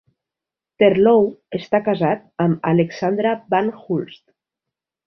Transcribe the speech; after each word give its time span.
Terlouw 0.83 1.27
està 1.59 1.81
casat 1.89 2.25
amb 2.47 2.67
Alexandra 2.73 3.39
van 3.57 3.75
Hulst. 3.79 4.25